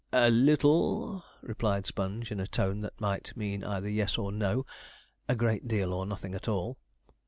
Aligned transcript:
'A 0.11 0.31
little,' 0.31 1.23
replied 1.43 1.85
Sponge, 1.85 2.31
in 2.31 2.39
a 2.39 2.47
tone 2.47 2.81
that 2.81 2.99
might 2.99 3.37
mean 3.37 3.63
either 3.63 3.87
yes 3.87 4.17
or 4.17 4.31
no 4.31 4.65
a 5.29 5.35
great 5.35 5.67
deal 5.67 5.93
or 5.93 6.07
nothing 6.07 6.33
at 6.33 6.47
all. 6.47 6.79